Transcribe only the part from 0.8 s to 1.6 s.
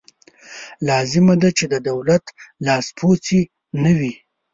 لازمه ده